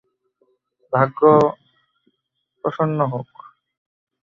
[0.93, 1.21] ভাগ্য
[2.63, 3.29] প্রস্ন হোক।